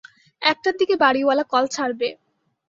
[0.41, 2.07] একটার দিকে বাড়িওয়ালা কল ছাড়বে।